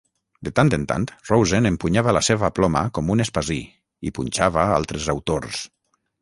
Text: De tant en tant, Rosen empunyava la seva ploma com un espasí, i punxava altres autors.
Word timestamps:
De 0.45 0.51
tant 0.59 0.69
en 0.77 0.85
tant, 0.91 1.03
Rosen 1.29 1.69
empunyava 1.69 2.15
la 2.17 2.23
seva 2.27 2.49
ploma 2.61 2.81
com 2.99 3.13
un 3.17 3.21
espasí, 3.27 3.59
i 4.11 4.15
punxava 4.17 4.65
altres 4.81 5.13
autors. 5.15 5.63